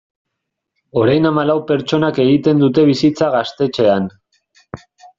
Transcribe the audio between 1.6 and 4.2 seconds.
pertsonak egiten dute bizitza gaztetxean.